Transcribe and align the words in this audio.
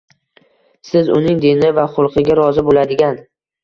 Siz 0.93 1.13
uning 1.19 1.39
dini 1.45 1.71
va 1.81 1.87
xulqiga 2.01 2.43
rozi 2.43 2.69
boʻladigan. 2.71 3.27